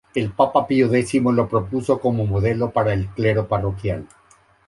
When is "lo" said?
1.21-1.47